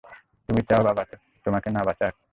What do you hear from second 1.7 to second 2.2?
না বাঁচাক?